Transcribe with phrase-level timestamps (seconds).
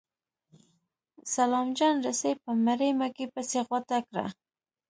[1.35, 4.25] سلام جان رسۍ په مړې مږې پسې غوټه کړه.